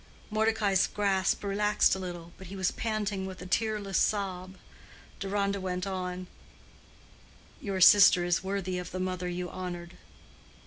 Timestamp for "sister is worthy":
7.79-8.79